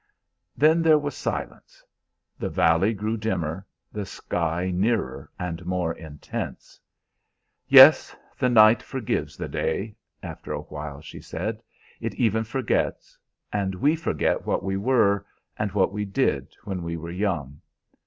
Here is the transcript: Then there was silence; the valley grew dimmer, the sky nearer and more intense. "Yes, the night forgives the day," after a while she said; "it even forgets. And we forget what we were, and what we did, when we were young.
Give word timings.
Then 0.57 0.81
there 0.81 0.97
was 0.97 1.15
silence; 1.15 1.85
the 2.39 2.49
valley 2.49 2.91
grew 2.91 3.17
dimmer, 3.17 3.67
the 3.91 4.03
sky 4.07 4.71
nearer 4.73 5.29
and 5.37 5.63
more 5.63 5.93
intense. 5.93 6.79
"Yes, 7.67 8.15
the 8.39 8.49
night 8.49 8.81
forgives 8.81 9.37
the 9.37 9.47
day," 9.47 9.95
after 10.23 10.53
a 10.53 10.61
while 10.61 11.01
she 11.01 11.21
said; 11.21 11.61
"it 11.99 12.15
even 12.15 12.43
forgets. 12.43 13.15
And 13.53 13.75
we 13.75 13.95
forget 13.95 14.43
what 14.43 14.63
we 14.63 14.75
were, 14.75 15.23
and 15.55 15.71
what 15.73 15.93
we 15.93 16.03
did, 16.03 16.55
when 16.63 16.81
we 16.81 16.97
were 16.97 17.11
young. 17.11 17.61